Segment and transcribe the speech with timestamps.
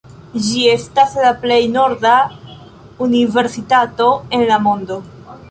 [0.43, 2.15] Ĝi estas la plej norda
[3.09, 5.01] universitato en la mondo.